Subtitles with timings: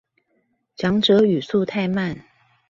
[0.77, 2.23] 講者語速太慢